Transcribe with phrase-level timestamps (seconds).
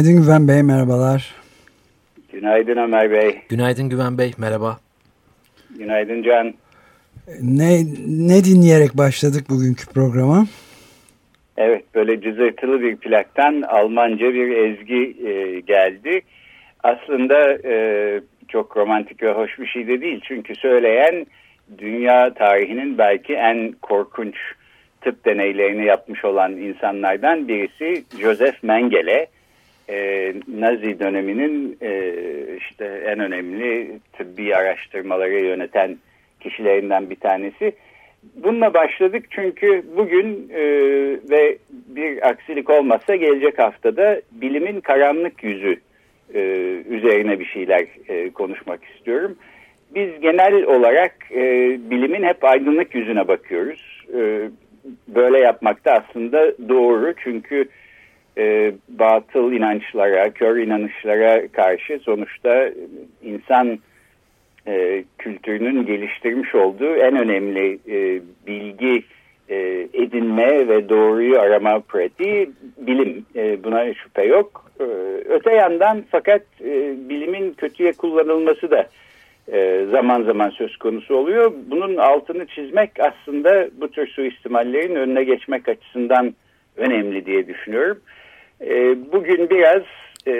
[0.00, 1.34] Günaydın Güven Bey, merhabalar.
[2.32, 3.38] Günaydın Ömer Bey.
[3.48, 4.80] Günaydın Güven Bey, merhaba.
[5.78, 6.54] Günaydın Can.
[7.42, 10.46] Ne, ne dinleyerek başladık bugünkü programa?
[11.56, 16.20] Evet böyle cızırtılı bir plaktan Almanca bir ezgi e, geldi.
[16.82, 17.74] Aslında e,
[18.48, 20.20] çok romantik ve hoş bir şey de değil.
[20.24, 21.26] Çünkü söyleyen
[21.78, 24.34] dünya tarihinin belki en korkunç
[25.00, 29.26] tıp deneylerini yapmış olan insanlardan birisi Joseph Mengele.
[29.90, 32.12] E, Nazi döneminin e,
[32.58, 35.96] işte en önemli tıbbi araştırmaları yöneten
[36.40, 37.72] kişilerinden bir tanesi.
[38.34, 40.62] Bununla başladık çünkü bugün e,
[41.30, 45.76] ve bir aksilik olmazsa gelecek haftada bilimin karanlık yüzü
[46.34, 46.40] e,
[46.88, 49.36] üzerine bir şeyler e, konuşmak istiyorum.
[49.94, 51.42] Biz genel olarak e,
[51.90, 54.06] bilimin hep aydınlık yüzüne bakıyoruz.
[54.18, 54.50] E,
[55.08, 57.68] böyle yapmak da aslında doğru çünkü
[58.40, 62.70] e, batıl inançlara, kör inanışlara karşı sonuçta
[63.22, 63.78] insan
[64.68, 69.02] e, kültürünün geliştirmiş olduğu en önemli e, bilgi
[69.48, 73.26] e, edinme ve doğruyu arama pratiği bilim.
[73.36, 74.70] E, buna şüphe yok.
[74.80, 74.84] E,
[75.28, 78.86] öte yandan fakat e, bilimin kötüye kullanılması da
[79.52, 81.52] e, zaman zaman söz konusu oluyor.
[81.70, 86.34] Bunun altını çizmek aslında bu tür suistimallerin önüne geçmek açısından
[86.76, 87.98] önemli diye düşünüyorum.
[88.66, 89.82] E, bugün biraz
[90.26, 90.34] e,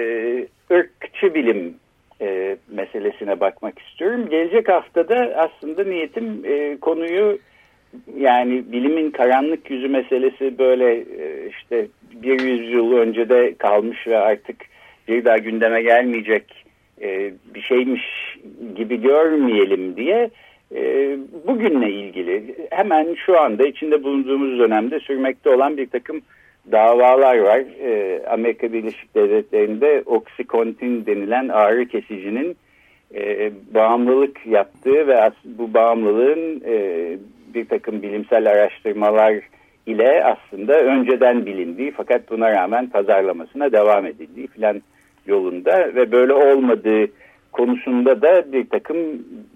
[0.71, 1.75] ırkçı bilim
[2.21, 4.29] e, meselesine bakmak istiyorum.
[4.29, 7.39] Gelecek haftada aslında niyetim e, konuyu
[8.17, 11.87] yani bilimin karanlık yüzü meselesi böyle e, işte
[12.23, 14.55] bir yüzyıl önce de kalmış ve artık
[15.07, 16.65] bir daha gündeme gelmeyecek
[17.01, 18.03] e, bir şeymiş
[18.75, 20.29] gibi görmeyelim diye
[20.75, 21.17] e,
[21.47, 26.21] bugünle ilgili hemen şu anda içinde bulunduğumuz dönemde sürmekte olan bir takım
[26.71, 27.59] davalar var.
[27.59, 32.57] E, Amerika Birleşik Devletleri'nde Oxycontin denilen ağrı kesicinin
[33.15, 37.17] e, bağımlılık yaptığı ve bu bağımlılığın e,
[37.53, 39.35] bir takım bilimsel araştırmalar
[39.85, 44.81] ile aslında önceden bilindiği fakat buna rağmen pazarlamasına devam edildiği filan
[45.25, 47.07] yolunda ve böyle olmadığı
[47.51, 48.97] konusunda da bir takım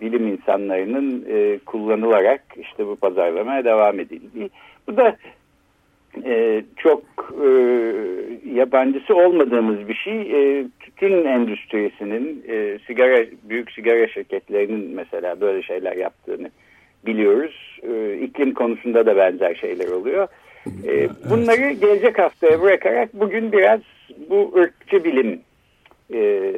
[0.01, 4.49] bilim insanlarının e, kullanılarak işte bu pazarlamaya devam edildiği.
[4.87, 5.15] Bu da
[6.25, 7.03] e, çok
[7.45, 7.49] e,
[8.53, 10.21] yabancısı olmadığımız bir şey.
[10.21, 16.49] E, tütün endüstrisinin, e, sigara büyük sigara şirketlerinin mesela böyle şeyler yaptığını
[17.05, 17.79] biliyoruz.
[17.83, 20.27] E, iklim konusunda da benzer şeyler oluyor.
[20.87, 23.79] E, bunları gelecek haftaya bırakarak bugün biraz
[24.29, 25.39] bu ırkçı bilim,
[26.13, 26.51] e,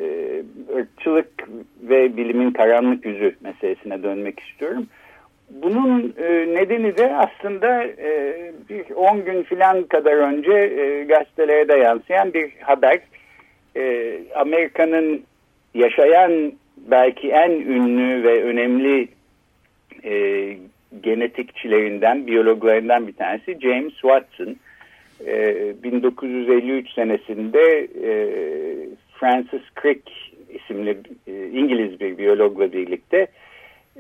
[0.76, 1.30] ırkçılık
[1.82, 4.88] ve bilimin karanlık yüzü meselesine dönmek istiyorum.
[5.62, 8.36] Bunun e, nedeni de aslında e,
[8.70, 13.00] bir 10 gün filan kadar önce e, gazetelere de yansıyan bir haber.
[13.76, 15.24] E, Amerika'nın
[15.74, 19.08] yaşayan belki en ünlü ve önemli
[20.04, 20.14] e,
[21.02, 24.56] genetikçilerinden, biyologlarından bir tanesi James Watson.
[25.26, 28.12] E, 1953 senesinde e,
[29.20, 30.12] Francis Crick
[30.50, 33.28] isimli e, İngiliz bir biyologla birlikte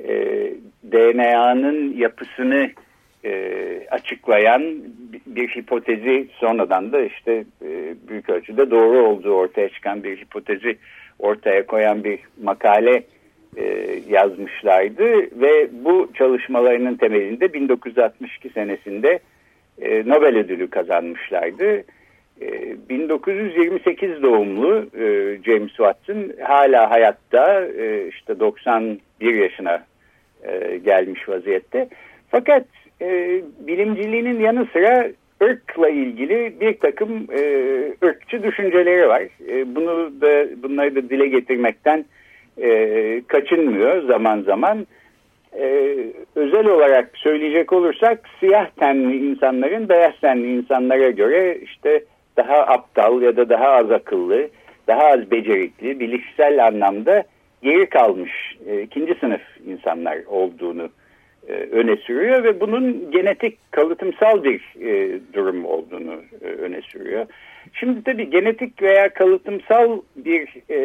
[0.03, 0.13] e,
[0.91, 2.69] DNA'nın yapısını
[3.25, 4.63] e, açıklayan
[5.25, 10.77] bir hipotezi sonradan da işte e, büyük ölçüde doğru olduğu ortaya çıkan bir hipotezi
[11.19, 13.03] ortaya koyan bir makale
[13.57, 13.65] e,
[14.09, 19.19] yazmışlardı ve bu çalışmalarının temelinde 1962 senesinde
[19.81, 21.83] e, Nobel ödülü kazanmışlardı.
[22.41, 29.83] 1928 e, doğumlu e, James Watson hala hayatta e, işte 91 yaşına
[30.85, 31.87] gelmiş vaziyette.
[32.31, 32.65] Fakat
[33.59, 35.07] bilimciliğinin yanı sıra
[35.43, 37.27] ırkla ilgili bir takım
[38.03, 39.23] ırkçı düşünceleri var.
[39.65, 42.05] Bunu da bunları da dile getirmekten
[43.27, 44.87] kaçınmıyor zaman zaman.
[45.59, 45.95] E,
[46.35, 52.03] özel olarak söyleyecek olursak siyah tenli insanların beyaz tenli insanlara göre işte
[52.37, 54.49] daha aptal ya da daha az akıllı,
[54.87, 57.23] daha az becerikli, bilişsel anlamda
[57.61, 58.31] geri kalmış
[58.67, 60.89] e, ikinci sınıf insanlar olduğunu
[61.47, 67.25] e, öne sürüyor ve bunun genetik kalıtımsal bir e, durum olduğunu e, öne sürüyor.
[67.73, 70.79] Şimdi tabii genetik veya kalıtımsal bir e,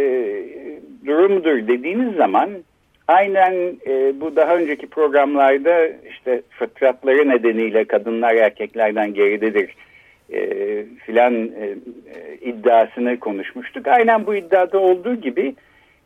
[1.07, 2.51] durumdur dediğiniz zaman
[3.09, 3.53] aynen
[3.87, 9.75] e, bu daha önceki programlarda işte fıtratları nedeniyle kadınlar erkeklerden geridedir
[10.33, 13.89] e, filan e, e, iddiasını konuşmuştuk.
[13.89, 15.55] Aynen bu iddiada olduğu gibi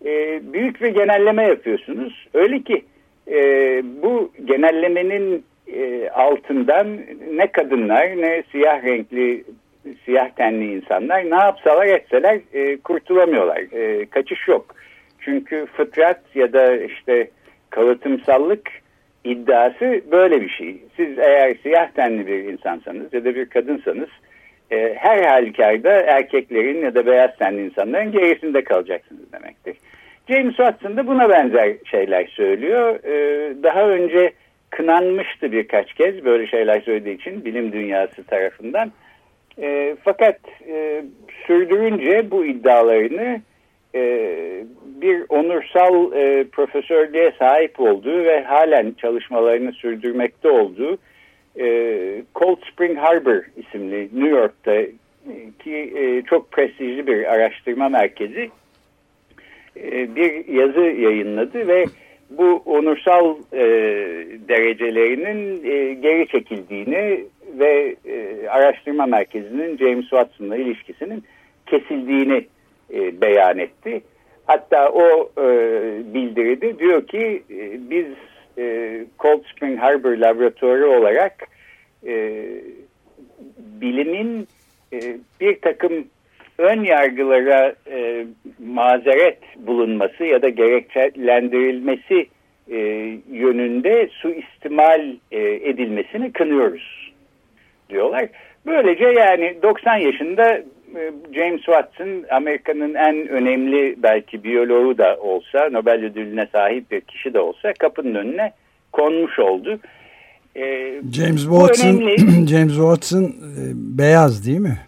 [0.04, 2.28] e, büyük bir genelleme yapıyorsunuz.
[2.34, 2.84] Öyle ki
[3.28, 3.36] e,
[4.02, 6.98] bu genellemenin e, altından
[7.32, 9.44] ne kadınlar ne siyah renkli
[10.04, 13.58] siyah tenli insanlar ne yapsalar etseler e, kurtulamıyorlar.
[13.72, 14.74] E, kaçış yok.
[15.20, 17.30] Çünkü fıtrat ya da işte
[17.70, 18.70] kalıtımsallık
[19.32, 20.76] iddiası böyle bir şey.
[20.96, 24.08] Siz eğer siyah tenli bir insansanız ya da bir kadınsanız
[24.70, 29.76] e, her halükarda erkeklerin ya da beyaz tenli insanların gerisinde kalacaksınız demektir.
[30.28, 33.04] James Watson da buna benzer şeyler söylüyor.
[33.04, 33.14] E,
[33.62, 34.32] daha önce
[34.70, 38.92] kınanmıştı birkaç kez böyle şeyler söylediği için bilim dünyası tarafından.
[39.58, 40.38] E, fakat
[40.68, 41.04] e,
[41.46, 43.40] sürdürünce bu iddialarını
[43.94, 50.98] e, bir onursal e, profesörlüğe sahip olduğu ve halen çalışmalarını sürdürmekte olduğu
[51.60, 51.66] e,
[52.34, 54.82] Cold Spring Harbor isimli New York'ta
[55.58, 58.50] ki çok prestijli bir araştırma merkezi
[60.16, 61.84] bir yazı yayınladı ve
[62.30, 63.36] bu onursal
[64.48, 65.62] derecelerinin
[66.02, 67.24] geri çekildiğini
[67.58, 67.96] ve
[68.50, 71.24] araştırma merkezinin James Watson'la ilişkisinin
[71.66, 72.46] kesildiğini
[72.94, 74.02] e, beyan etti.
[74.46, 75.44] Hatta o e,
[76.14, 78.06] bildiride diyor ki e, biz
[78.58, 81.48] e, Cold Spring Harbor laboratuvarı olarak
[82.06, 82.44] e,
[83.58, 84.48] bilimin
[84.92, 86.04] e, bir takım
[86.58, 88.26] ön yargılara e,
[88.66, 92.26] mazeret bulunması ya da gerekçelendirilmesi
[92.70, 92.76] e,
[93.30, 97.12] yönünde suistimal e, edilmesini kınıyoruz
[97.90, 98.28] diyorlar.
[98.66, 100.62] Böylece yani 90 yaşında
[101.34, 107.40] James Watson Amerika'nın en önemli belki biyoloğu da olsa Nobel ödülüne sahip bir kişi de
[107.40, 108.52] olsa kapının önüne
[108.92, 109.78] konmuş oldu.
[110.56, 112.00] Ee, James Watson
[112.46, 113.62] James Watson e,
[113.98, 114.78] beyaz değil mi?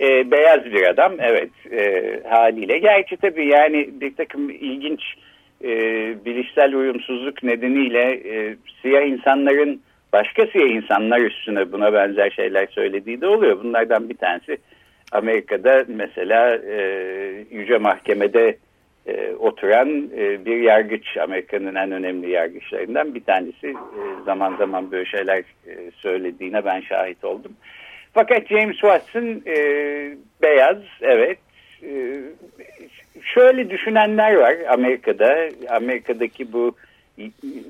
[0.00, 2.78] E, beyaz bir adam evet e, haliyle.
[2.78, 5.00] Gerçi tabii yani bir takım ilginç
[5.64, 5.70] e,
[6.24, 9.80] bilişsel uyumsuzluk nedeniyle e, siyah insanların
[10.12, 13.64] başka siyah insanlar üstüne buna benzer şeyler söylediği de oluyor.
[13.64, 14.58] Bunlardan bir tanesi
[15.12, 16.80] Amerika'da mesela e,
[17.50, 18.56] Yüce Mahkeme'de
[19.06, 25.04] e, oturan e, bir yargıç Amerika'nın en önemli yargıçlarından bir tanesi e, zaman zaman böyle
[25.04, 27.52] şeyler e, söylediğine ben şahit oldum.
[28.12, 29.56] Fakat James Watson e,
[30.42, 31.38] beyaz evet
[31.82, 32.20] e,
[33.22, 36.76] şöyle düşünenler var Amerika'da Amerika'daki bu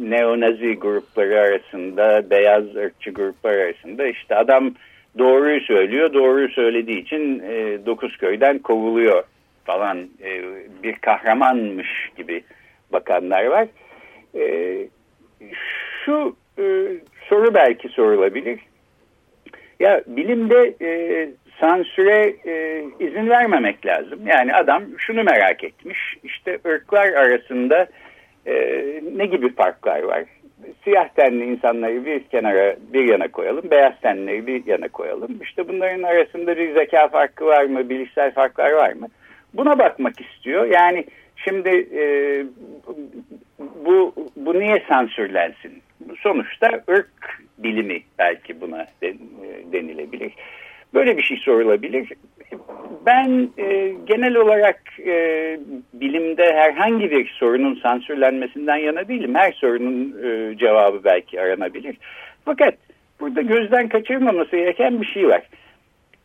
[0.00, 4.74] neonazi grupları arasında beyaz ırkçı gruplar arasında işte adam
[5.18, 9.22] doğruyu söylüyor doğruyu söylediği için e, dokuz köyden kovuluyor
[9.64, 10.42] falan e,
[10.82, 12.42] bir kahramanmış gibi
[12.92, 13.66] bakanlar var.
[14.34, 14.76] E,
[16.04, 16.64] şu e,
[17.28, 18.60] soru belki sorulabilir.
[19.80, 21.30] Ya bilimde e,
[21.60, 24.20] sansüre e, izin vermemek lazım.
[24.26, 26.16] Yani adam şunu merak etmiş.
[26.24, 27.86] İşte ırklar arasında
[28.46, 28.54] e,
[29.16, 30.24] ne gibi farklar var?
[30.84, 35.38] Siyah tenli insanları bir kenara bir yana koyalım, beyaz tenlileri bir yana koyalım.
[35.42, 39.06] İşte bunların arasında bir zeka farkı var mı, bilişsel farklar var mı?
[39.54, 40.66] Buna bakmak istiyor.
[40.66, 41.04] Yani
[41.36, 42.02] şimdi e,
[43.58, 45.82] bu bu niye sansürlensin?
[46.20, 49.14] Sonuçta ırk bilimi belki buna e,
[49.72, 50.32] denilebilir.
[50.94, 52.12] Böyle bir şey sorulabilir.
[53.06, 55.58] Ben e, genel olarak e,
[55.94, 59.34] bilimde herhangi bir sorunun sansürlenmesinden yana değilim.
[59.34, 61.96] Her sorunun e, cevabı belki aranabilir.
[62.44, 62.74] Fakat
[63.20, 65.42] burada gözden kaçırmaması gereken bir şey var.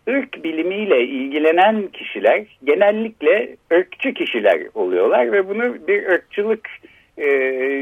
[0.08, 6.70] Irk bilimiyle ilgilenen kişiler genellikle ırkçı kişiler oluyorlar ve bunu bir ırkçılık
[7.18, 7.28] e,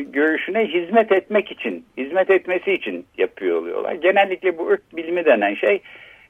[0.01, 3.93] görüşüne hizmet etmek için, hizmet etmesi için yapıyor oluyorlar.
[3.93, 5.81] Genellikle bu ırk bilimi denen şey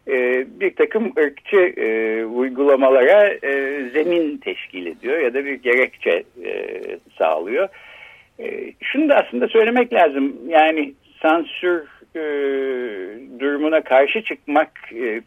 [0.07, 6.81] e, bir takım ırkçı e, uygulamalara e, zemin teşkil ediyor ya da bir gerekçe e,
[7.17, 7.67] sağlıyor.
[8.81, 10.35] Şunu da aslında söylemek lazım.
[10.47, 11.81] Yani sansür
[13.39, 14.71] durumuna karşı çıkmak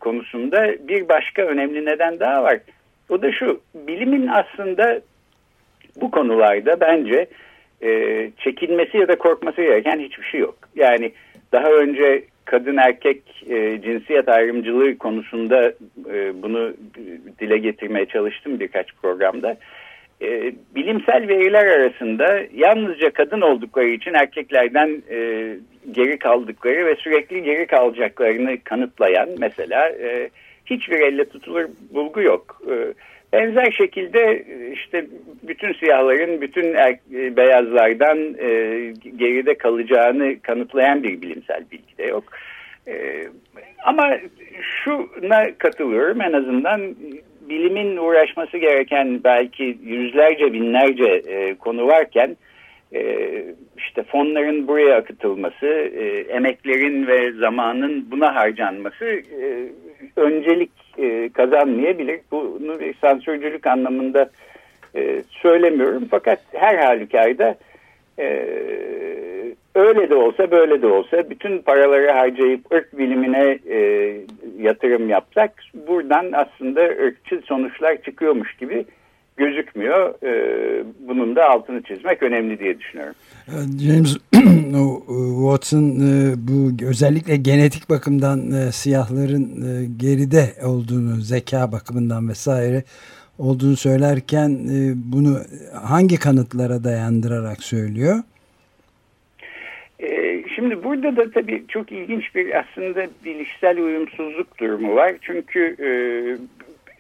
[0.01, 2.59] konusunda bir başka önemli neden daha var.
[3.09, 5.01] O da şu, bilimin aslında
[6.01, 7.27] bu konularda bence
[7.83, 7.91] e,
[8.39, 10.59] çekinmesi ya da korkması gereken hiçbir şey yok.
[10.77, 11.13] Yani
[11.53, 15.73] daha önce kadın erkek e, cinsiyet ayrımcılığı konusunda
[16.13, 16.75] e, bunu
[17.41, 19.57] dile getirmeye çalıştım birkaç programda.
[20.23, 25.49] E, bilimsel veriler arasında yalnızca kadın oldukları için erkeklerden e,
[25.91, 30.31] geri kaldıkları ve sürekli geri kalacaklarını kanıtlayan mesela e,
[30.67, 32.63] hiçbir elle tutulur bulgu yok.
[32.71, 32.75] E,
[33.37, 35.07] benzer şekilde işte
[35.43, 38.49] bütün siyahların bütün er, e, beyazlardan e,
[39.17, 42.25] geride kalacağını kanıtlayan bir bilimsel bilgi de yok.
[42.89, 43.25] E,
[43.85, 44.19] ama
[44.63, 46.81] şuna katılıyorum en azından
[47.49, 52.37] bilimin uğraşması gereken belki yüzlerce binlerce e, konu varken
[53.79, 55.67] işte fonların buraya akıtılması,
[56.29, 59.05] emeklerin ve zamanın buna harcanması
[60.17, 62.21] öncelik e, kazanmayabilir.
[62.31, 64.31] Bunu bir sansürcülük anlamında
[64.97, 67.57] e, söylemiyorum fakat her halükarda
[68.19, 68.47] e,
[69.75, 74.13] öyle de olsa böyle de olsa bütün paraları harcayıp ırk bilimine e,
[74.59, 75.53] yatırım yapsak
[75.89, 78.85] buradan aslında ırkçı sonuçlar çıkıyormuş gibi
[79.37, 80.15] gözükmüyor.
[80.23, 83.15] E, bunun da altını çizmek önemli diye düşünüyorum.
[83.81, 84.17] James
[85.37, 92.83] Watson e, bu özellikle genetik bakımdan e, siyahların e, geride olduğunu zeka bakımından vesaire
[93.39, 94.59] olduğunu söylerken
[94.95, 95.39] bunu
[95.83, 98.17] hangi kanıtlara dayandırarak söylüyor?
[100.55, 105.15] Şimdi burada da tabii çok ilginç bir aslında bilişsel uyumsuzluk durumu var.
[105.21, 105.77] Çünkü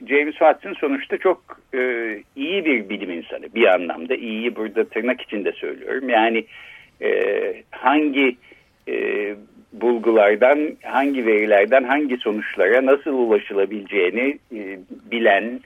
[0.07, 1.61] James Watson sonuçta çok
[2.37, 4.15] iyi bir bilim insanı bir anlamda.
[4.15, 6.09] İyiyi burada tırnak içinde söylüyorum.
[6.09, 6.45] Yani
[7.71, 8.37] hangi
[9.73, 14.39] bulgulardan, hangi verilerden hangi sonuçlara nasıl ulaşılabileceğini
[14.91, 15.61] bilen,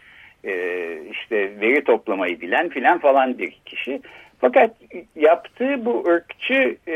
[1.10, 4.00] işte veri toplamayı bilen filan falan bir kişi.
[4.40, 4.70] Fakat
[5.16, 6.94] yaptığı bu ırkçı e,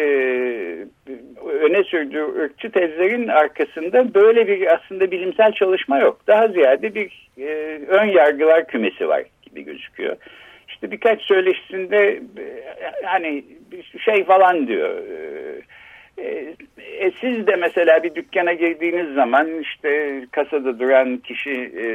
[1.61, 6.21] öne sürdüğü ırkçı tezlerin arkasında böyle bir aslında bilimsel çalışma yok.
[6.27, 10.17] Daha ziyade bir e, ön yargılar kümesi var gibi gözüküyor.
[10.69, 12.63] İşte birkaç söyleşisinde e,
[13.05, 13.45] hani
[13.99, 15.03] şey falan diyor.
[16.19, 16.55] E,
[16.99, 21.87] e, siz de mesela bir dükkana girdiğiniz zaman işte kasada duran kişi e,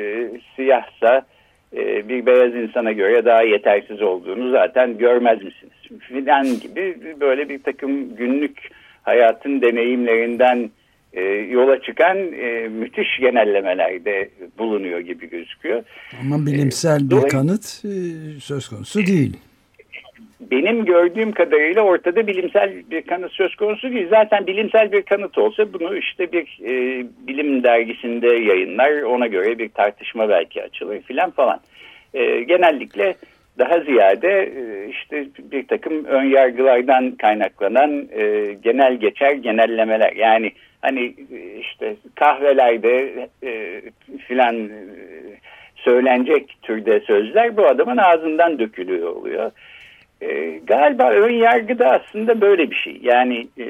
[0.55, 1.25] siyahsa
[1.77, 5.99] e, bir beyaz insana göre daha yetersiz olduğunu zaten görmez misiniz?
[5.99, 8.57] Filan gibi böyle bir takım günlük
[9.03, 10.69] hayatın deneyimlerinden
[11.13, 15.83] e, yola çıkan e, müthiş genellemelerde bulunuyor gibi gözüküyor.
[16.21, 17.65] Ama bilimsel bir Dolayı, kanıt
[18.43, 19.37] söz konusu değil
[20.51, 24.07] benim gördüğüm kadarıyla ortada bilimsel bir kanıt söz konusu değil.
[24.09, 29.01] Zaten bilimsel bir kanıt olsa bunu işte bir e, bilim dergisinde yayınlar.
[29.01, 31.59] Ona göre bir tartışma belki açılır filan falan.
[32.13, 33.15] E, genellikle
[33.59, 40.13] daha ziyade e, işte bir takım ön yargılardan kaynaklanan e, genel geçer genellemeler.
[40.15, 40.51] Yani
[40.81, 43.81] hani e, işte kahvelerde e,
[44.27, 44.79] filan e,
[45.75, 49.51] söylenecek türde sözler bu adamın ağzından dökülüyor oluyor.
[50.21, 52.99] E, galiba ön yargı da aslında böyle bir şey.
[53.01, 53.65] Yani e,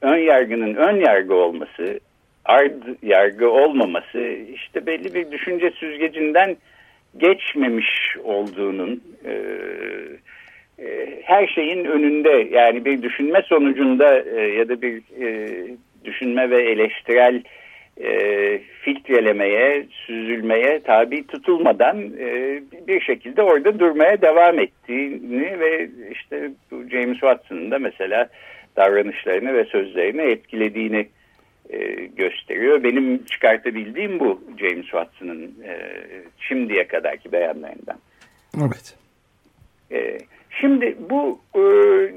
[0.00, 2.00] ön yargının ön yargı olması,
[2.44, 4.20] ard yargı olmaması
[4.54, 6.56] işte belli bir düşünce süzgecinden
[7.16, 9.32] geçmemiş olduğunun e,
[10.78, 15.50] e, her şeyin önünde yani bir düşünme sonucunda e, ya da bir e,
[16.04, 17.42] düşünme ve eleştirel
[18.00, 26.88] e, filtrelemeye, süzülmeye tabi tutulmadan e, bir şekilde orada durmaya devam ettiğini ve işte bu
[26.88, 28.28] James Watson'ın da mesela
[28.76, 31.08] davranışlarını ve sözlerini etkilediğini
[31.70, 31.78] e,
[32.16, 32.82] gösteriyor.
[32.82, 35.78] Benim çıkartabildiğim bu James Watson'ın e,
[36.38, 37.98] şimdiye kadarki beyanlarından.
[38.60, 38.96] Evet.
[39.92, 40.18] E,
[40.60, 41.60] şimdi bu e,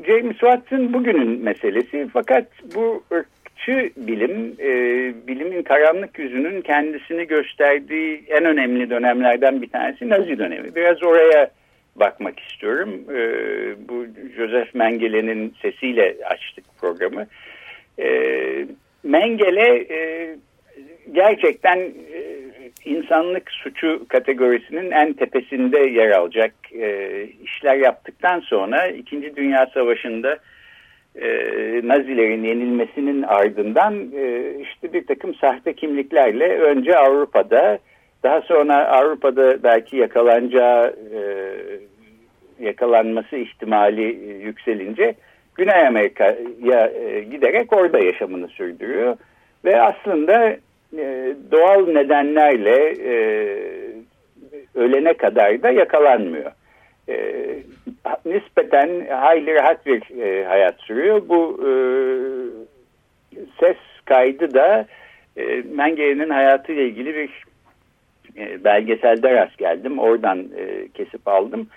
[0.08, 3.04] James Watson bugünün meselesi fakat bu
[3.56, 4.68] ırkçı bilim, e,
[5.28, 10.76] bilimin karanlık yüzünün kendisini gösterdiği en önemli dönemlerden bir tanesi Nazi dönemi.
[10.76, 11.52] Biraz oraya
[11.96, 13.02] bakmak istiyorum.
[13.10, 13.20] E,
[13.90, 14.06] bu
[14.38, 17.28] Joseph Mengele'nin sesiyle açtık programı.
[18.00, 18.08] E,
[19.04, 20.30] Mengele e,
[21.12, 21.78] gerçekten
[22.14, 22.22] e,
[22.86, 30.40] insanlık suçu kategorisinin en tepesinde yer alacak e, işler yaptıktan sonra İkinci Dünya Savaşı'nda
[31.22, 31.28] e,
[31.84, 37.80] Nazilerin yenilmesinin ardından e, işte bir takım sahte kimliklerle önce Avrupa'da
[38.24, 41.20] daha sonra Avrupa'da belki yakalanacağı e,
[42.60, 44.04] yakalanması ihtimali
[44.44, 45.16] yükselince
[45.56, 49.18] Güney Amerika'ya e, giderek orada yaşamını sürdürüyor.
[49.66, 50.58] Ve aslında
[50.98, 53.16] e, doğal nedenlerle e,
[54.76, 56.52] ölene kadar da yakalanmıyor.
[57.10, 57.36] E,
[58.26, 61.22] nispeten hayli rahat bir e, hayat sürüyor.
[61.30, 61.70] Bu e,
[63.60, 64.86] ses kaydı da
[65.38, 67.44] e, Mengere'nin hayatıyla ilgili bir
[68.38, 70.00] e, belgeselde rast geldim.
[70.00, 71.68] Oradan e, kesip aldım.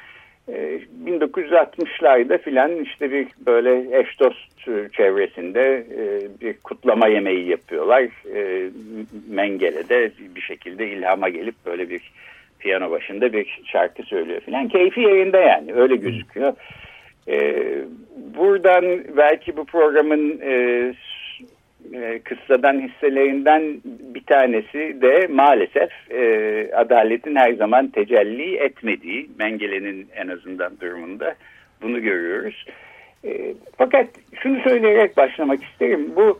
[1.04, 4.58] 1960'larda e, filan işte bir böyle eş dost
[4.92, 8.02] çevresinde e, bir kutlama yemeği yapıyorlar.
[8.34, 8.70] E,
[9.28, 12.12] Mengele'de bir şekilde ilhama gelip böyle bir
[12.58, 14.68] piyano başında bir şarkı söylüyor filan.
[14.68, 16.52] Keyfi yerinde yani öyle gözüküyor.
[18.36, 20.40] Buradan belki bu programın
[21.94, 26.20] e, kıssadan hisselerinden bir tanesi de maalesef e,
[26.74, 31.34] adaletin her zaman tecelli etmediği Mengele'nin en azından durumunda
[31.82, 32.66] bunu görüyoruz.
[33.24, 34.06] E, fakat
[34.42, 36.12] şunu söyleyerek başlamak isterim.
[36.16, 36.38] Bu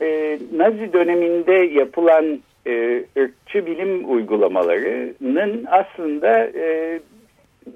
[0.00, 7.00] e, Nazi döneminde yapılan e, ırkçı bilim uygulamalarının aslında e,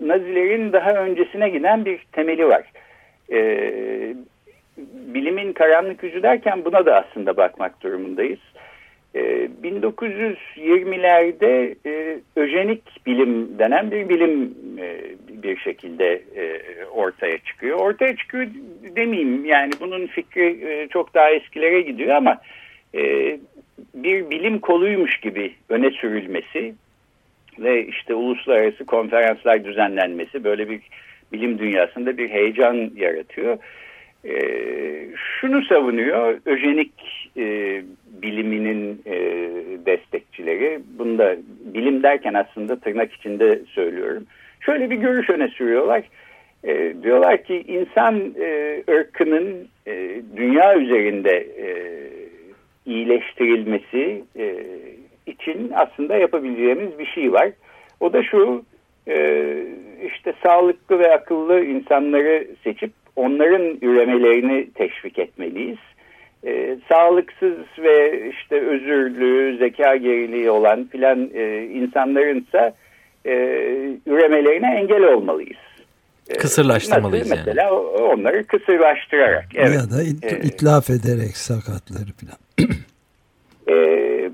[0.00, 2.72] Nazilerin daha öncesine giden bir temeli var.
[3.32, 3.38] E,
[5.14, 8.40] bilimin karanlık yüzü derken buna da aslında bakmak durumundayız.
[9.14, 15.00] E, ee, 1920'lerde e, öjenik bilim denen bir bilim e,
[15.42, 17.78] bir şekilde e, ortaya çıkıyor.
[17.78, 18.46] Ortaya çıkıyor
[18.96, 22.40] demeyeyim yani bunun fikri e, çok daha eskilere gidiyor ama
[22.94, 23.00] e,
[23.94, 26.74] bir bilim koluymuş gibi öne sürülmesi
[27.58, 30.80] ve işte uluslararası konferanslar düzenlenmesi böyle bir
[31.32, 33.58] bilim dünyasında bir heyecan yaratıyor.
[34.24, 34.34] E,
[35.16, 36.92] şunu savunuyor öjenik
[37.36, 37.82] e,
[38.22, 39.16] biliminin e,
[39.86, 40.80] destekçileri.
[40.98, 41.36] Bunu da
[41.74, 44.26] bilim derken aslında tırnak içinde söylüyorum.
[44.60, 46.02] Şöyle bir görüş öne sürüyorlar.
[46.64, 51.66] E, diyorlar ki insan e, ırkının e, dünya üzerinde e,
[52.86, 54.56] iyileştirilmesi e,
[55.26, 57.50] için aslında yapabileceğimiz bir şey var
[58.00, 58.64] o da şu
[59.08, 59.46] e,
[60.06, 65.78] işte sağlıklı ve akıllı insanları seçip onların üremelerini teşvik etmeliyiz.
[66.46, 72.74] E, sağlıksız ve işte özürlü, zeka geriliği olan filan e, insanlarınsa
[73.26, 73.32] e,
[74.06, 75.71] üremelerine engel olmalıyız.
[76.28, 77.36] E, Kısırlaştırmalıyız Nasıl?
[77.36, 77.46] yani.
[77.46, 79.44] Mesela onları kısırlaştırarak.
[79.54, 79.74] Evet.
[79.74, 82.38] Ya da it, e, itlaf ederek sakatları filan.
[83.68, 84.30] e,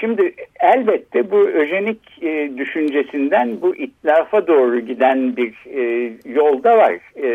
[0.00, 6.98] Şimdi elbette bu öjenik e, düşüncesinden bu itlafa doğru giden bir e, yolda var.
[7.22, 7.28] E,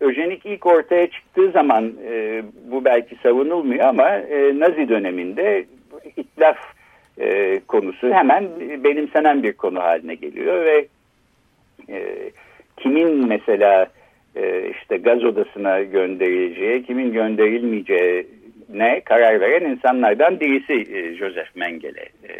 [0.00, 5.64] öjenik ilk ortaya çıktığı zaman e, bu belki savunulmuyor ama e, Nazi döneminde
[6.16, 6.56] itlaf
[7.20, 8.48] e, konusu hemen
[8.84, 10.86] benimsenen bir konu haline geliyor ve
[11.88, 12.04] e,
[12.82, 13.86] kimin mesela
[14.36, 18.26] e, işte gaz odasına gönderileceği, kimin gönderilmeyeceği
[18.74, 22.08] ne karar veren insanlardan birisi e, Joseph Mengele.
[22.28, 22.30] E,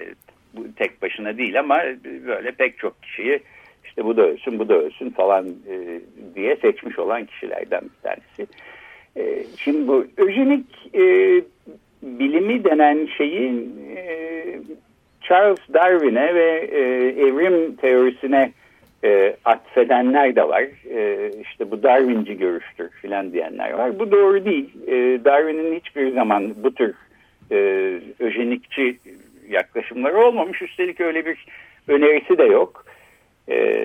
[0.55, 1.83] bu tek başına değil ama
[2.27, 3.41] böyle pek çok kişiyi
[3.85, 6.01] işte bu da ölsün bu da ölsün falan e,
[6.35, 8.47] diye seçmiş olan kişilerden bir tanesi.
[9.17, 11.03] E, şimdi bu öjenik e,
[12.03, 14.05] bilimi denen şeyi e,
[15.21, 16.81] Charles Darwin'e ve e,
[17.27, 18.53] evrim teorisine
[19.05, 20.65] e, atfedenler de var.
[20.91, 23.99] E, işte bu Darwinci görüştür filan diyenler var.
[23.99, 24.71] Bu doğru değil.
[24.87, 26.95] E, Darwin'in hiçbir zaman bu tür
[27.51, 27.57] e,
[28.19, 28.99] öjenikçi
[29.49, 30.63] yaklaşımları olmamış.
[30.63, 31.45] Üstelik öyle bir
[31.89, 32.85] önerisi de yok.
[33.49, 33.79] E,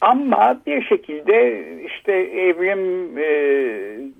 [0.00, 3.32] ama bir şekilde işte evrim e,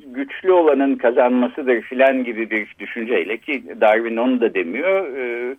[0.06, 5.16] güçlü olanın kazanmasıdır filan gibi bir düşünceyle ki Darwin onu da demiyor.
[5.16, 5.56] E,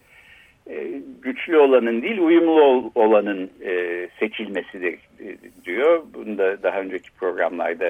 [1.22, 5.26] güçlü olanın değil uyumlu olanın e, seçilmesidir e,
[5.66, 6.04] diyor.
[6.14, 7.90] Bunu da daha önceki programlarda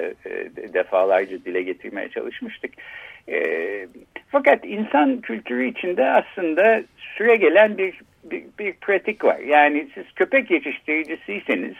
[0.74, 2.70] defalarca dile getirmeye çalışmıştık.
[4.28, 9.38] fakat insan kültürü içinde aslında süre gelen bir, bir, bir pratik var.
[9.38, 11.76] Yani siz köpek yetiştiricisiyseniz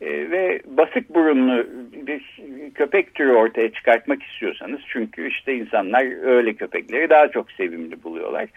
[0.00, 1.66] ve basık burunlu
[2.06, 2.40] bir
[2.74, 8.48] köpek türü ortaya çıkartmak istiyorsanız çünkü işte insanlar öyle köpekleri daha çok sevimli buluyorlar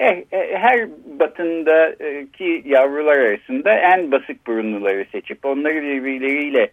[0.00, 0.88] Eh, eh, her
[1.20, 6.70] batındaki yavrular arasında en basık burunluları seçip onları birbirleriyle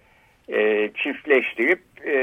[0.49, 2.15] e, çiftleştirip e,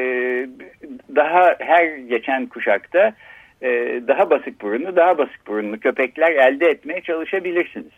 [1.17, 3.15] daha her geçen kuşakta
[3.63, 3.69] e,
[4.09, 7.93] daha basık burunlu, daha basık burunlu köpekler elde etmeye çalışabilirsiniz.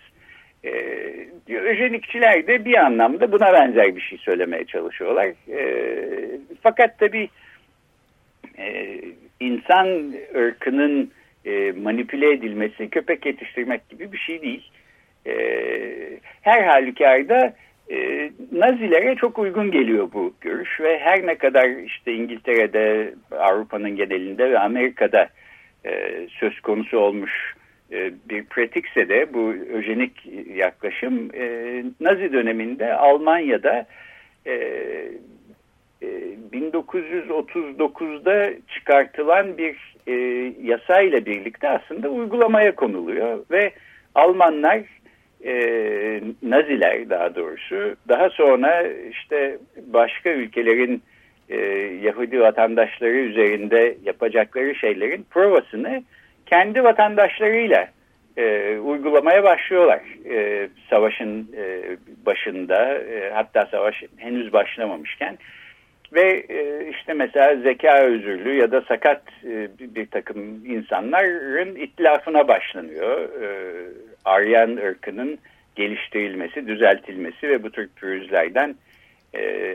[0.64, 0.70] E,
[1.48, 5.28] öjenikçiler de bir anlamda buna benzer bir şey söylemeye çalışıyorlar.
[6.62, 7.28] Fakat tabii
[9.40, 11.10] insan ırkının
[11.46, 14.70] e, manipüle edilmesi köpek yetiştirmek gibi bir şey değil.
[15.26, 15.34] E,
[16.42, 17.54] her halükarda
[17.90, 24.50] E, Nazilere çok uygun geliyor bu görüş ve her ne kadar işte İngiltere'de, Avrupa'nın genelinde
[24.50, 25.28] ve Amerika'da
[25.84, 27.54] e, söz konusu olmuş
[27.92, 33.86] e, bir pratikse de bu öjenik yaklaşım e, Nazi döneminde Almanya'da
[34.46, 34.56] e,
[36.02, 40.12] 1939'da çıkartılan bir e,
[40.62, 43.72] yasayla birlikte aslında uygulamaya konuluyor ve
[44.14, 44.80] Almanlar
[45.44, 45.54] e,
[46.42, 51.02] Naziler daha doğrusu daha sonra işte başka ülkelerin
[51.48, 51.56] e,
[52.02, 56.02] Yahudi vatandaşları üzerinde yapacakları şeylerin provasını
[56.46, 57.88] kendi vatandaşlarıyla
[58.36, 60.00] e, uygulamaya başlıyorlar.
[60.30, 65.38] E, savaşın e, başında e, hatta savaş henüz başlamamışken
[66.12, 73.20] ve e, işte mesela zeka özürlü ya da sakat e, bir, takım insanların itlafına başlanıyor.
[73.42, 73.48] E,
[74.24, 75.38] Aryan ırkının
[75.76, 78.74] geliştirilmesi, düzeltilmesi ve bu tür pürüzlerden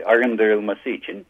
[0.04, 1.26] arındırılması için.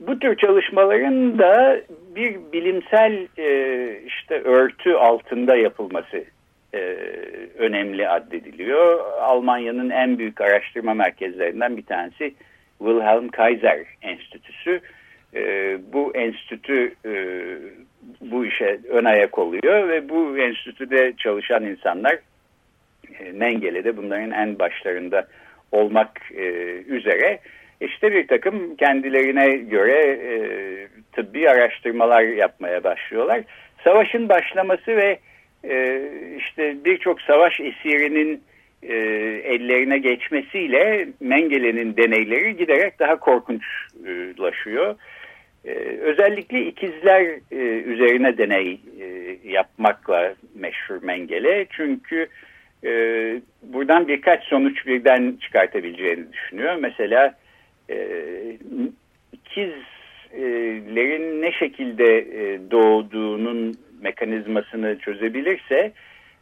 [0.00, 1.80] Bu tür çalışmaların da
[2.16, 3.26] bir bilimsel
[4.06, 6.24] işte örtü altında yapılması
[6.74, 6.78] e,
[7.58, 9.00] önemli addediliyor.
[9.20, 12.34] Almanya'nın en büyük araştırma merkezlerinden bir tanesi
[12.84, 14.80] Wilhelm Kaiser Enstitüsü.
[15.34, 15.42] E,
[15.92, 17.12] bu enstitü e,
[18.20, 22.18] bu işe ön ayak oluyor ve bu enstitüde çalışan insanlar
[23.20, 25.26] e, Mengele'de bunların en başlarında
[25.72, 26.44] olmak e,
[26.88, 27.38] üzere
[27.80, 30.34] işte bir takım kendilerine göre e,
[31.12, 33.42] tıbbi araştırmalar yapmaya başlıyorlar.
[33.84, 35.18] Savaşın başlaması ve
[36.38, 38.42] işte birçok savaş esirinin
[38.82, 38.94] e,
[39.44, 44.94] ellerine geçmesiyle Mengele'nin deneyleri giderek daha korkunçlaşıyor.
[45.64, 51.66] E, özellikle ikizler e, üzerine deney e, yapmakla meşhur Mengele.
[51.70, 52.28] Çünkü
[52.84, 52.90] e,
[53.62, 56.76] buradan birkaç sonuç birden çıkartabileceğini düşünüyor.
[56.80, 57.34] Mesela
[57.90, 57.96] e,
[59.32, 65.92] ikizlerin ne şekilde e, doğduğunun mekanizmasını çözebilirse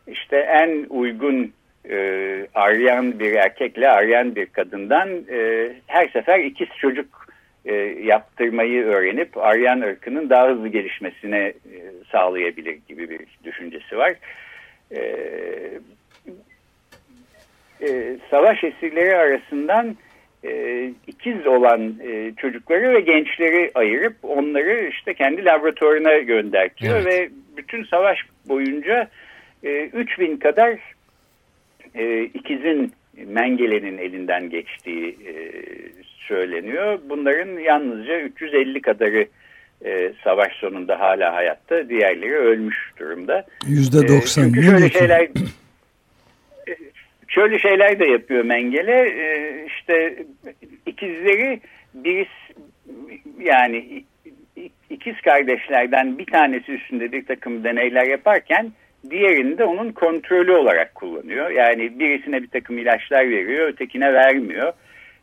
[0.06, 1.52] işte en uygun
[1.88, 7.26] e, arayan bir erkekle arayan bir kadından e, her sefer ikiz çocuk
[7.64, 11.54] e, yaptırmayı öğrenip arayan ırkının daha hızlı gelişmesine e,
[12.12, 14.14] sağlayabilir gibi bir düşüncesi var.
[14.92, 15.00] E,
[17.82, 19.96] e, savaş esirleri arasından
[20.44, 27.06] e, ikiz olan e, çocukları ve gençleri ayırıp onları işte kendi laboratuvarına göndertiyor evet.
[27.06, 29.08] ve bütün savaş boyunca
[29.64, 30.78] e, 3000 kadar
[31.94, 32.92] e, ikizin
[33.26, 35.34] Mengele'nin elinden geçtiği e,
[36.28, 36.98] söyleniyor.
[37.08, 39.26] Bunların yalnızca 350 kadarı
[39.84, 43.46] e, savaş sonunda hala hayatta, diğerleri ölmüş durumda.
[43.62, 44.16] %90.
[44.16, 45.28] E, çünkü şöyle şeyler
[47.28, 49.08] şöyle şeyler de yapıyor Mengele.
[49.08, 50.24] E, işte
[50.86, 51.60] ikizleri
[51.94, 52.54] birisi
[53.40, 54.04] yani
[54.90, 58.72] ikiz kardeşlerden bir tanesi üstünde bir takım deneyler yaparken
[59.10, 61.50] diğerini de onun kontrolü olarak kullanıyor.
[61.50, 64.72] Yani birisine bir takım ilaçlar veriyor, ötekine vermiyor.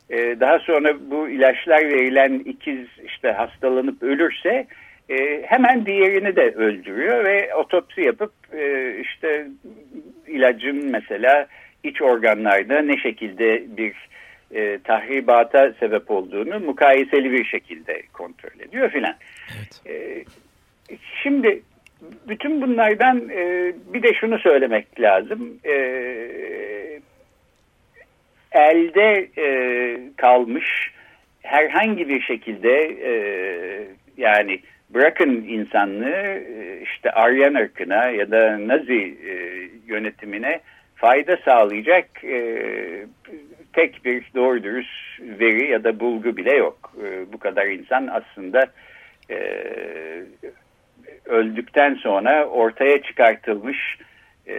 [0.10, 4.68] Ee, daha sonra bu ilaçlar verilen ikiz işte hastalanıp ölürse
[5.10, 9.48] e, hemen diğerini de öldürüyor ve otopsi yapıp e, işte
[10.28, 11.48] ilacın mesela
[11.84, 13.94] iç organlarda ne şekilde bir
[14.56, 19.16] e, tahribata sebep olduğunu mukayeseli bir şekilde kontrol ediyor filan.
[19.58, 19.82] Evet.
[19.88, 20.24] E,
[21.24, 21.62] şimdi
[22.02, 25.60] bütün bunlardan e, bir de şunu söylemek lazım.
[25.66, 25.74] E,
[28.52, 29.48] elde e,
[30.18, 30.92] kalmış
[31.42, 33.14] herhangi bir şekilde e,
[34.18, 39.34] yani bırakın insanlığı e, işte Aryan ırkına ya da Nazi e,
[39.88, 40.60] yönetimine
[40.96, 42.62] fayda sağlayacak e,
[43.74, 46.94] tek bir doğru dürüst veri ya da bulgu bile yok.
[47.04, 48.66] E, bu kadar insan aslında
[49.30, 49.38] e,
[51.30, 53.78] öldükten sonra ortaya çıkartılmış
[54.48, 54.54] e,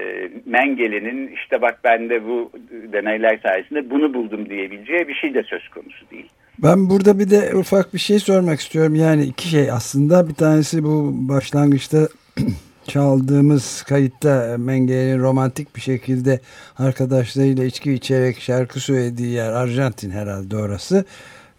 [0.46, 2.52] Mengele'nin işte bak ben de bu
[2.92, 6.28] deneyler sayesinde bunu buldum diyebileceği bir şey de söz konusu değil.
[6.62, 8.94] Ben burada bir de ufak bir şey sormak istiyorum.
[8.94, 11.98] Yani iki şey aslında bir tanesi bu başlangıçta
[12.88, 16.40] çaldığımız kayıtta Menge'nin romantik bir şekilde
[16.78, 21.04] arkadaşlarıyla içki içerek şarkı söylediği yer Arjantin herhalde orası.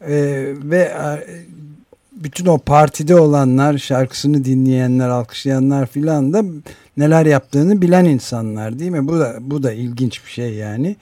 [0.02, 0.92] Ee, ve
[2.24, 6.44] bütün o partide olanlar, şarkısını dinleyenler, alkışlayanlar filan da
[6.98, 9.08] neler yaptığını bilen insanlar değil mi?
[9.08, 10.96] Bu da bu da ilginç bir şey yani.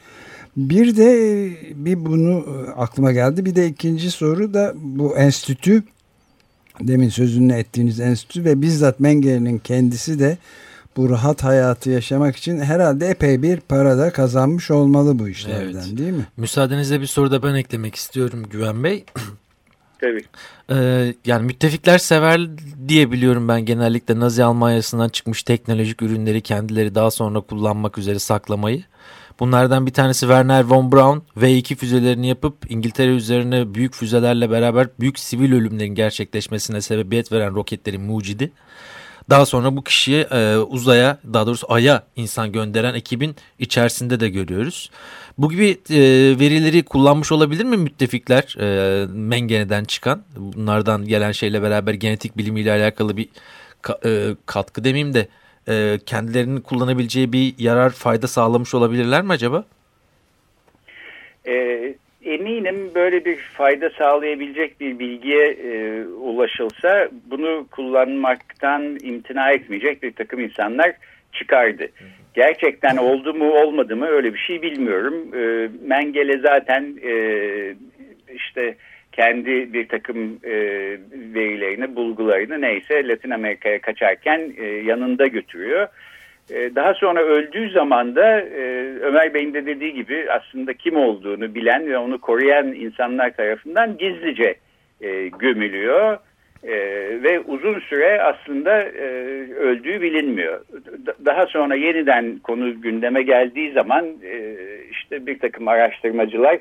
[0.57, 3.45] Bir de bir bunu e, aklıma geldi.
[3.45, 5.83] Bir de ikinci soru da bu enstitü
[6.81, 10.37] demin sözünü ettiğiniz enstitü ve bizzat Mengere'nin kendisi de
[10.97, 15.97] bu rahat hayatı yaşamak için herhalde epey bir para da kazanmış olmalı bu işlerden evet.
[15.97, 16.27] değil mi?
[16.37, 19.05] Müsaadenizle bir soru da ben eklemek istiyorum Güven Bey.
[20.01, 20.23] Tabii.
[20.71, 22.41] Ee, yani müttefikler sever
[22.87, 28.83] diye biliyorum ben genellikle Nazi Almanya'sından çıkmış teknolojik ürünleri kendileri daha sonra kullanmak üzere saklamayı.
[29.39, 35.19] Bunlardan bir tanesi Werner von Braun V2 füzelerini yapıp İngiltere üzerine büyük füzelerle beraber büyük
[35.19, 38.51] sivil ölümlerin gerçekleşmesine sebebiyet veren roketlerin mucidi.
[39.29, 44.91] Daha sonra bu kişiyi e, uzaya daha doğrusu aya insan gönderen ekibin içerisinde de görüyoruz.
[45.37, 45.99] Bu gibi e,
[46.39, 50.23] verileri kullanmış olabilir mi müttefikler e, Mengene'den çıkan?
[50.37, 53.29] Bunlardan gelen şeyle beraber genetik bilimiyle alakalı bir
[53.81, 55.27] ka, e, katkı demeyeyim de
[55.69, 59.63] e, kendilerinin kullanabileceği bir yarar fayda sağlamış olabilirler mi acaba?
[61.47, 61.53] E,
[62.27, 70.39] eminim böyle bir fayda sağlayabilecek bir bilgiye e, ulaşılsa bunu kullanmaktan imtina etmeyecek bir takım
[70.39, 70.91] insanlar
[71.33, 71.87] çıkardı.
[72.33, 75.13] Gerçekten oldu mu olmadı mı öyle bir şey bilmiyorum.
[75.35, 77.13] E, Mengele zaten e,
[78.35, 78.75] işte
[79.11, 80.53] kendi bir takım e,
[81.13, 85.87] verilerini, bulgularını neyse Latin Amerika'ya kaçarken e, yanında götürüyor.
[86.49, 88.63] Daha sonra öldüğü zaman da e,
[89.01, 94.55] Ömer Bey'in de dediği gibi aslında kim olduğunu bilen ve onu koruyan insanlar tarafından gizlice
[95.01, 96.17] e, gömülüyor.
[96.63, 96.73] E,
[97.23, 98.85] ve uzun süre aslında
[99.59, 100.61] öldüğü bilinmiyor.
[101.25, 104.05] daha sonra yeniden konu gündeme geldiği zaman
[104.91, 106.57] işte bir takım araştırmacılar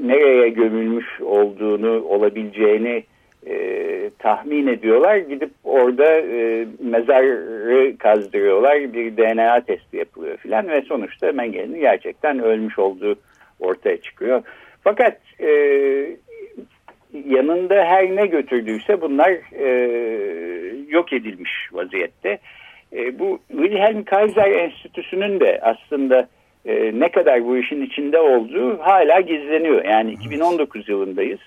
[0.00, 3.04] nereye gömülmüş olduğunu olabileceğini
[3.46, 5.16] e, tahmin ediyorlar.
[5.16, 8.92] Gidip orada e, mezarı kazdırıyorlar.
[8.92, 13.14] Bir DNA testi yapılıyor filan ve sonuçta Mengen'in gerçekten ölmüş olduğu
[13.60, 14.42] ortaya çıkıyor.
[14.84, 15.48] Fakat e,
[17.26, 19.68] yanında her ne götürdüyse bunlar e,
[20.88, 22.38] yok edilmiş vaziyette.
[22.92, 26.28] E, bu Wilhelm Kaiser Enstitüsü'nün de aslında
[26.64, 29.84] e, ne kadar bu işin içinde olduğu hala gizleniyor.
[29.84, 31.40] Yani 2019 yılındayız.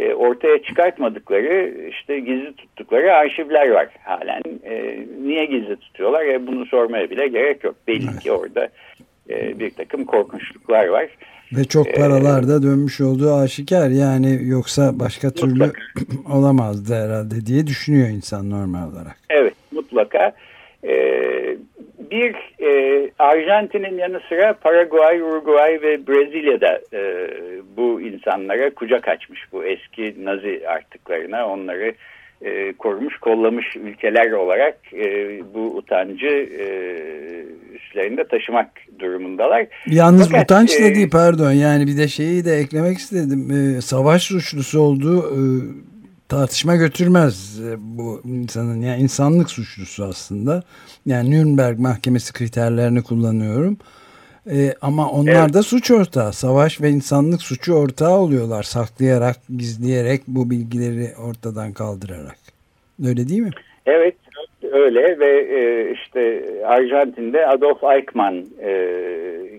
[0.00, 4.42] E, ortaya çıkartmadıkları işte gizli tuttukları arşivler var halen.
[4.64, 6.24] E, niye gizli tutuyorlar?
[6.24, 7.74] E, bunu sormaya bile gerek yok.
[7.88, 8.68] Belli ki orada
[9.30, 11.06] e, bir takım korkunçluklar var.
[11.52, 13.90] Ve çok e, paralar da dönmüş olduğu aşikar.
[13.90, 15.72] Yani yoksa başka türlü
[16.32, 19.16] olamazdı herhalde diye düşünüyor insan normal olarak.
[19.30, 20.32] Evet mutlaka.
[20.84, 20.92] E,
[22.10, 27.30] bir e, Arjantin'in yanı sıra Paraguay, Uruguay ve Brezilya'da e,
[27.76, 31.48] bu insanlara kucak açmış bu eski Nazi artıklarına.
[31.48, 31.94] Onları
[32.42, 36.66] e, korumuş kollamış ülkeler olarak e, bu utancı e,
[37.74, 39.66] üstlerinde taşımak durumundalar.
[39.86, 41.52] Yalnız Fakat, utanç e, da değil pardon.
[41.52, 43.50] Yani bir de şeyi de eklemek istedim.
[43.50, 45.40] E, savaş suçlusu olduğu e,
[46.30, 50.62] tartışma götürmez e, bu insanın yani insanlık suçlusu aslında.
[51.06, 53.78] Yani Nürnberg Mahkemesi kriterlerini kullanıyorum.
[54.50, 55.54] Ee, ama onlar evet.
[55.54, 56.32] da suç ortağı.
[56.32, 58.62] Savaş ve insanlık suçu ortağı oluyorlar.
[58.62, 62.38] Saklayarak, gizleyerek bu bilgileri ortadan kaldırarak.
[63.06, 63.50] Öyle değil mi?
[63.86, 64.14] Evet
[64.72, 68.70] öyle ve e, işte Arjantin'de Adolf Eichmann e,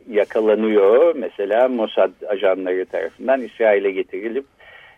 [0.10, 1.16] yakalanıyor.
[1.16, 4.46] Mesela Mossad ajanları tarafından İsrail'e getirilip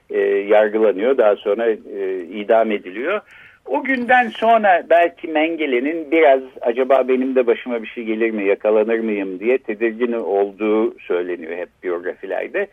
[0.09, 1.17] e, yargılanıyor.
[1.17, 3.21] Daha sonra e, idam ediliyor.
[3.65, 8.99] O günden sonra belki Mengele'nin biraz acaba benim de başıma bir şey gelir mi, yakalanır
[8.99, 12.67] mıyım diye tedirgin olduğu söyleniyor hep biyografilerde.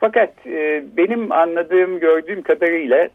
[0.00, 3.08] Fakat e, benim anladığım, gördüğüm kadarıyla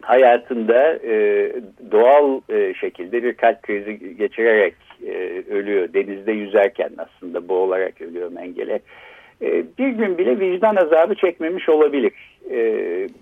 [0.00, 1.52] hayatında e,
[1.90, 4.74] doğal e, şekilde bir kalp krizi geçirerek
[5.06, 5.92] e, ölüyor.
[5.94, 8.80] Denizde yüzerken aslında boğularak ölüyor Mengele.
[9.78, 12.12] Bir gün bile vicdan azabı çekmemiş olabilir.
[12.50, 12.58] E,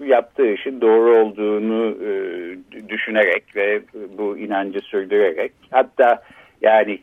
[0.05, 3.81] yaptığı işin doğru olduğunu e, düşünerek ve
[4.19, 6.23] bu inancı sürdürerek hatta
[6.63, 6.99] yani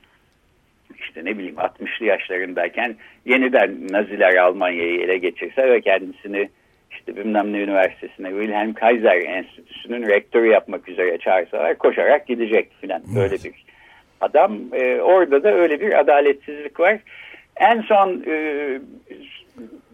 [0.99, 2.95] işte ne bileyim 60'lı yaşlarındayken
[3.25, 6.49] yeniden Naziler Almanya'yı ele geçirse ve kendisini
[6.91, 13.35] işte bilmem ne üniversitesine Wilhelm Kaiser Enstitüsü'nün rektörü yapmak üzere çağırsalar koşarak gidecek filan böyle
[13.35, 13.65] bir
[14.21, 14.59] adam.
[14.73, 16.99] E, orada da öyle bir adaletsizlik var.
[17.61, 18.33] En son e,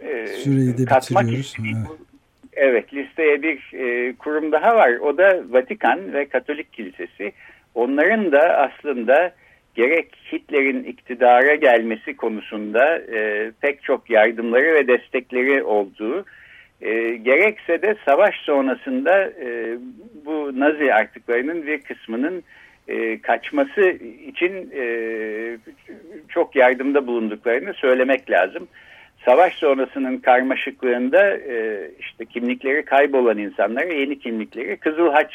[0.02, 1.78] e, Süreyi de katmak istediğim
[2.54, 4.90] Evet listeye bir e, kurum daha var.
[4.90, 7.32] O da Vatikan ve Katolik Kilisesi.
[7.76, 9.32] Onların da aslında
[9.76, 16.26] gerek Hitler'in iktidara gelmesi konusunda e, pek çok yardımları ve destekleri olduğu,
[16.82, 19.78] e, gerekse de savaş sonrasında e,
[20.26, 22.44] bu Nazi artıklarının bir kısmının
[22.88, 23.90] e, kaçması
[24.28, 24.84] için e,
[26.30, 28.68] çok yardımda bulunduklarını söylemek lazım.
[29.26, 35.34] Savaş sonrasının karmaşıklığında e, işte kimlikleri kaybolan insanlara yeni kimlikleri Kızıl Haç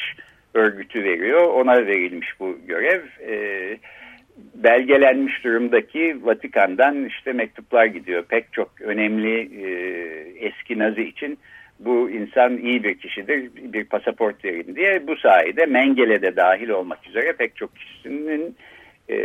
[0.53, 1.47] örgütü veriyor.
[1.47, 3.01] Ona verilmiş bu görev.
[3.27, 3.77] E,
[4.55, 8.23] belgelenmiş durumdaki Vatikan'dan işte mektuplar gidiyor.
[8.23, 9.69] Pek çok önemli e,
[10.47, 11.37] eski Nazi için
[11.85, 17.07] bu insan iyi bir kişidir, bir pasaport verin diye bu sayede Mengele de dahil olmak
[17.07, 18.55] üzere pek çok kişinin
[19.09, 19.17] e,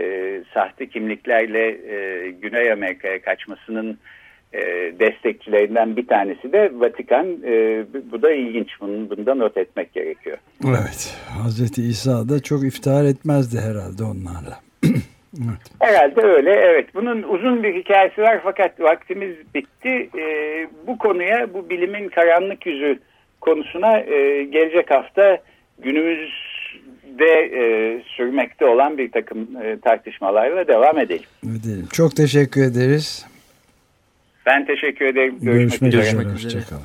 [0.54, 3.98] sahte kimliklerle e, Güney Amerika'ya kaçmasının
[4.52, 4.60] e,
[5.00, 7.26] destekçilerinden bir tanesi de Vatikan.
[7.44, 8.68] E, bu da ilginç.
[8.80, 10.38] Bunu, bunu da not etmek gerekiyor.
[10.68, 11.16] Evet.
[11.42, 14.67] Hazreti İsa da çok iftihar etmezdi herhalde onlarla.
[15.36, 15.60] Evet.
[15.80, 16.50] Herhalde öyle.
[16.50, 16.94] Evet.
[16.94, 20.08] Bunun uzun bir hikayesi var fakat vaktimiz bitti.
[20.18, 20.22] E,
[20.86, 22.98] bu konuya, bu bilimin karanlık yüzü
[23.40, 25.38] konusuna e, gelecek hafta
[25.78, 27.62] günümüzde e,
[28.16, 31.26] sürmekte olan bir takım e, tartışmalarla devam edelim.
[31.44, 31.86] edelim.
[31.92, 33.26] Çok teşekkür ederiz.
[34.46, 35.38] Ben teşekkür ederim.
[35.40, 36.36] Görüşmek, Görüşmek üzere.
[36.36, 36.60] üzere.
[36.60, 36.84] Hoşçakalın.